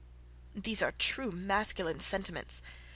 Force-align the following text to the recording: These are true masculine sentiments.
These 0.55 0.81
are 0.81 0.93
true 0.93 1.31
masculine 1.31 1.99
sentiments. 1.99 2.63